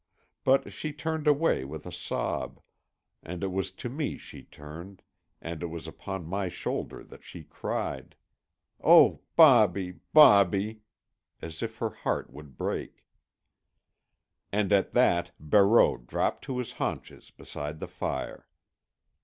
But 0.43 0.73
she 0.73 0.93
turned 0.93 1.27
away 1.27 1.63
with 1.63 1.85
a 1.85 1.91
sob, 1.91 2.59
and 3.21 3.43
it 3.43 3.51
was 3.51 3.69
to 3.73 3.87
me 3.87 4.17
she 4.17 4.41
turned, 4.41 5.03
and 5.39 5.61
it 5.61 5.67
was 5.67 5.87
upon 5.87 6.25
my 6.25 6.49
shoulder 6.49 7.03
that 7.03 7.23
she 7.23 7.43
cried, 7.43 8.15
"Oh, 8.83 9.21
Bobby, 9.35 9.99
Bobby!" 10.11 10.81
as 11.39 11.61
if 11.61 11.77
her 11.77 11.91
heart 11.91 12.31
would 12.33 12.57
break. 12.57 13.05
And 14.51 14.73
at 14.73 14.93
that 14.93 15.33
Barreau 15.39 15.97
dropped 15.97 16.45
to 16.45 16.57
his 16.57 16.71
haunches 16.81 17.29
beside 17.29 17.77
the 17.79 17.87
fire. 17.87 18.47